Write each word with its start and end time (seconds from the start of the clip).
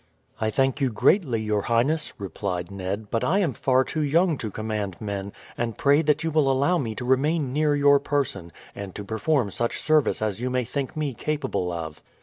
"I 0.39 0.49
thank 0.49 0.81
you 0.81 0.89
greatly, 0.89 1.41
your 1.43 1.61
highness," 1.61 2.13
replied 2.17 2.71
Ned; 2.71 3.11
"but 3.11 3.23
I 3.23 3.37
am 3.37 3.53
far 3.53 3.83
too 3.83 4.01
young 4.01 4.35
to 4.39 4.49
command 4.49 4.97
men, 4.99 5.31
and 5.55 5.77
pray 5.77 6.01
that 6.01 6.23
you 6.23 6.31
will 6.31 6.51
allow 6.51 6.79
me 6.79 6.95
to 6.95 7.05
remain 7.05 7.53
near 7.53 7.75
your 7.75 7.99
person, 7.99 8.51
and 8.73 8.95
to 8.95 9.03
perform 9.05 9.51
such 9.51 9.79
service 9.79 10.19
as 10.19 10.41
you 10.41 10.49
may 10.49 10.63
think 10.63 10.97
me 10.97 11.13
capable 11.13 11.71
of." 11.71 12.01